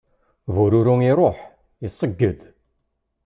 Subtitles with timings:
[0.55, 1.37] Bururu iruḥ,
[1.87, 2.39] iṣegged.